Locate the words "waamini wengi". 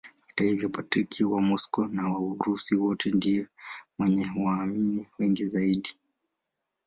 4.45-5.45